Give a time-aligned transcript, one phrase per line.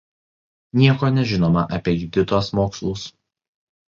[0.79, 3.05] Nieko nežinoma apie Juditos mokslus.